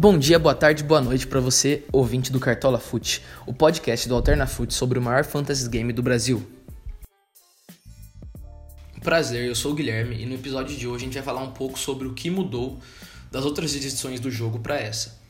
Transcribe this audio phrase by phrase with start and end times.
[0.00, 4.14] Bom dia, boa tarde, boa noite para você, ouvinte do Cartola Foot, o podcast do
[4.14, 6.42] Alterna Foot sobre o maior fantasy game do Brasil.
[9.02, 11.50] Prazer, eu sou o Guilherme e no episódio de hoje a gente vai falar um
[11.50, 12.80] pouco sobre o que mudou
[13.30, 15.20] das outras edições do jogo para essa.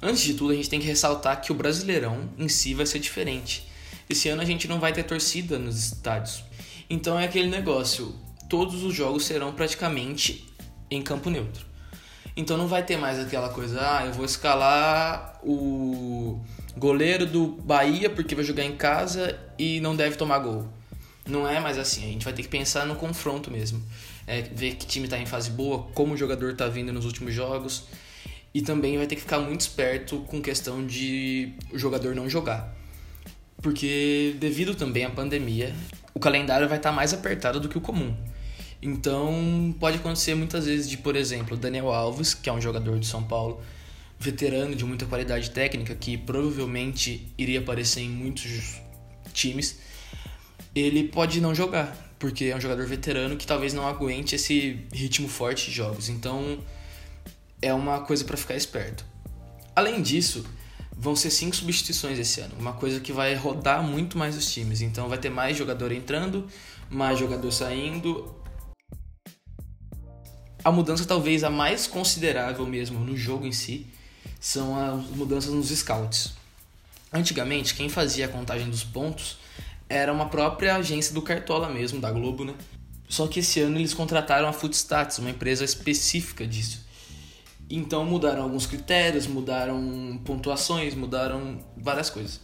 [0.00, 3.00] Antes de tudo, a gente tem que ressaltar que o Brasileirão em si vai ser
[3.00, 3.68] diferente.
[4.08, 6.42] Esse ano a gente não vai ter torcida nos estádios.
[6.88, 8.14] Então é aquele negócio,
[8.48, 10.48] todos os jogos serão praticamente
[10.90, 11.73] em campo neutro.
[12.36, 16.40] Então não vai ter mais aquela coisa, ah, eu vou escalar o
[16.76, 20.66] goleiro do Bahia porque vai jogar em casa e não deve tomar gol.
[21.26, 23.82] Não é mais assim, a gente vai ter que pensar no confronto mesmo.
[24.26, 27.32] É, ver que time está em fase boa, como o jogador está vindo nos últimos
[27.32, 27.84] jogos.
[28.52, 32.74] E também vai ter que ficar muito esperto com questão de o jogador não jogar.
[33.62, 35.74] Porque devido também à pandemia,
[36.12, 38.14] o calendário vai estar tá mais apertado do que o comum.
[38.86, 43.06] Então, pode acontecer muitas vezes de, por exemplo, Daniel Alves, que é um jogador de
[43.06, 43.62] São Paulo,
[44.20, 48.82] veterano de muita qualidade técnica, que provavelmente iria aparecer em muitos
[49.32, 49.78] times,
[50.74, 55.28] ele pode não jogar, porque é um jogador veterano que talvez não aguente esse ritmo
[55.28, 56.10] forte de jogos.
[56.10, 56.58] Então,
[57.62, 59.02] é uma coisa para ficar esperto.
[59.74, 60.44] Além disso,
[60.92, 64.82] vão ser cinco substituições esse ano, uma coisa que vai rodar muito mais os times.
[64.82, 66.46] Então, vai ter mais jogador entrando,
[66.90, 68.43] mais jogador saindo,
[70.64, 73.86] a mudança talvez a mais considerável mesmo no jogo em si
[74.40, 76.32] são as mudanças nos scouts.
[77.12, 79.36] Antigamente, quem fazia a contagem dos pontos
[79.88, 82.54] era uma própria agência do Cartola mesmo, da Globo, né?
[83.06, 86.82] Só que esse ano eles contrataram a Footstats, uma empresa específica disso.
[87.68, 92.40] Então mudaram alguns critérios, mudaram pontuações, mudaram várias coisas.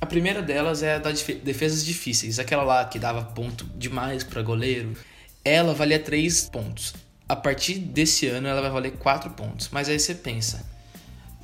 [0.00, 4.40] A primeira delas é a das defesas difíceis, aquela lá que dava ponto demais para
[4.42, 4.96] goleiro.
[5.44, 6.94] Ela valia 3 pontos
[7.28, 9.68] a partir desse ano ela vai valer 4 pontos.
[9.72, 10.64] Mas aí você pensa,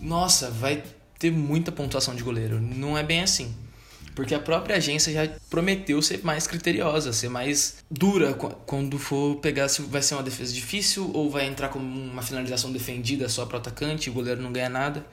[0.00, 0.82] nossa, vai
[1.18, 2.60] ter muita pontuação de goleiro.
[2.60, 3.54] Não é bem assim.
[4.14, 9.68] Porque a própria agência já prometeu ser mais criteriosa, ser mais dura quando for pegar
[9.68, 13.56] se vai ser uma defesa difícil ou vai entrar como uma finalização defendida só para
[13.56, 15.06] o atacante, o goleiro não ganha nada.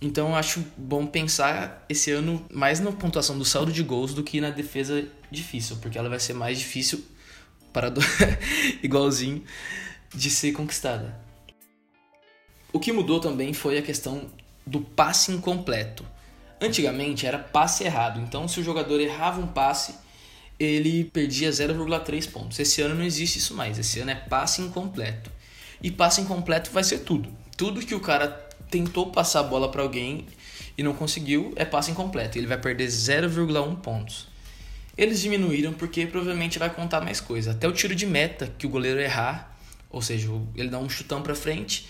[0.00, 4.22] Então eu acho bom pensar esse ano mais na pontuação do saldo de gols do
[4.22, 7.04] que na defesa difícil, porque ela vai ser mais difícil
[7.72, 7.92] para
[8.82, 9.42] igualzinho
[10.14, 11.18] de ser conquistada.
[12.72, 14.30] O que mudou também foi a questão
[14.66, 16.06] do passe incompleto.
[16.60, 19.94] Antigamente era passe errado, então se o jogador errava um passe,
[20.58, 22.58] ele perdia 0,3 pontos.
[22.58, 25.30] Esse ano não existe isso mais, esse ano é passe incompleto.
[25.82, 27.28] E passe incompleto vai ser tudo.
[27.56, 28.28] Tudo que o cara
[28.70, 30.26] tentou passar a bola para alguém
[30.78, 32.38] e não conseguiu é passe incompleto.
[32.38, 34.28] Ele vai perder 0,1 pontos.
[34.96, 37.52] Eles diminuíram porque provavelmente vai contar mais coisa.
[37.52, 39.52] Até o tiro de meta que o goleiro errar
[39.92, 41.86] ou seja, ele dá um chutão para frente,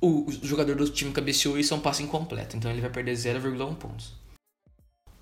[0.00, 2.56] o jogador do time cabeceou e isso é um passe incompleto.
[2.56, 4.14] Então ele vai perder 0,1 pontos.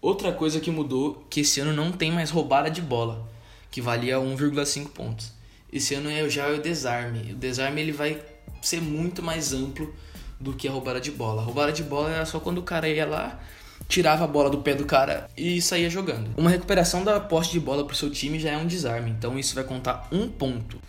[0.01, 3.29] Outra coisa que mudou, que esse ano não tem mais roubada de bola,
[3.71, 5.33] que valia 1,5 pontos.
[5.73, 7.33] Esse ano é já é o desarme.
[7.33, 8.23] O desarme ele vai
[8.61, 9.93] ser muito mais amplo
[10.39, 11.43] do que a roubada de bola.
[11.43, 13.41] A roubada de bola era só quando o cara ia lá,
[13.89, 16.31] tirava a bola do pé do cara e saía jogando.
[16.37, 19.55] Uma recuperação da poste de bola pro seu time já é um desarme, então isso
[19.55, 20.81] vai contar um ponto.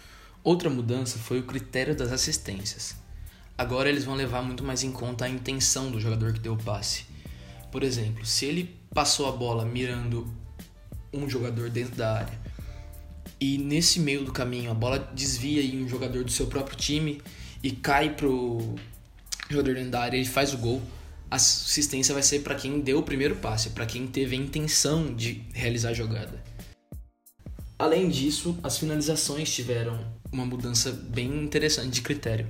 [0.44, 2.96] Outra mudança foi o critério das assistências.
[3.58, 6.64] Agora eles vão levar muito mais em conta a intenção do jogador que deu o
[6.64, 7.06] passe.
[7.72, 10.28] Por exemplo, se ele passou a bola mirando
[11.14, 12.40] um jogador dentro da área
[13.40, 17.22] e nesse meio do caminho a bola desvia em um jogador do seu próprio time
[17.62, 18.76] e cai pro
[19.50, 20.82] jogador dentro da área, ele faz o gol,
[21.34, 25.12] a assistência vai ser para quem deu o primeiro passe, para quem teve a intenção
[25.16, 26.44] de realizar a jogada.
[27.80, 30.00] Além disso, as finalizações tiveram
[30.32, 32.48] uma mudança bem interessante de critério.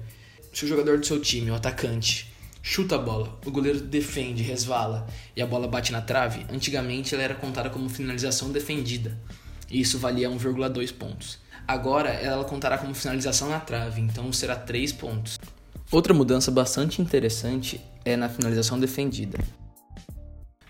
[0.54, 2.30] Se o jogador do seu time, o atacante,
[2.62, 7.24] chuta a bola, o goleiro defende, resvala e a bola bate na trave, antigamente ela
[7.24, 9.18] era contada como finalização defendida
[9.72, 11.40] e isso valia 1,2 pontos.
[11.66, 15.40] Agora ela contará como finalização na trave, então será 3 pontos.
[15.90, 19.38] Outra mudança bastante interessante é na finalização defendida.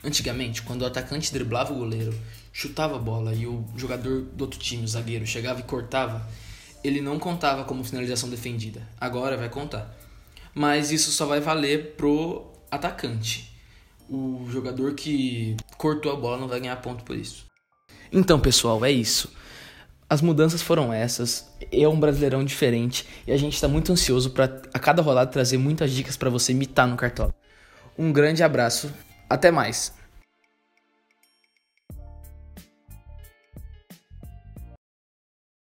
[0.03, 2.13] Antigamente, quando o atacante driblava o goleiro,
[2.51, 6.27] chutava a bola e o jogador do outro time, o zagueiro, chegava e cortava,
[6.83, 8.87] ele não contava como finalização defendida.
[8.99, 9.95] Agora vai contar.
[10.53, 13.51] Mas isso só vai valer pro atacante.
[14.09, 17.45] O jogador que cortou a bola não vai ganhar ponto por isso.
[18.11, 19.31] Então, pessoal, é isso.
[20.13, 21.49] As mudanças foram essas.
[21.71, 25.57] É um brasileirão diferente e a gente está muito ansioso para a cada rodada trazer
[25.57, 27.33] muitas dicas para você imitar no cartola.
[27.97, 28.93] Um grande abraço
[29.27, 29.91] até mais!